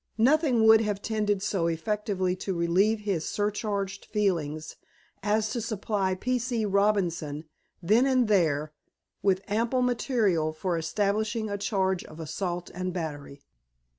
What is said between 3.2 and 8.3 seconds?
surcharged feelings as to supply P. C. Robinson then and